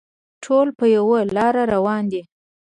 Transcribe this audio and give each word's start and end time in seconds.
ټول 0.43 0.67
په 0.77 0.85
یوه 0.95 1.19
لاره 1.35 1.63
روان 1.73 2.03
دي. 2.11 2.21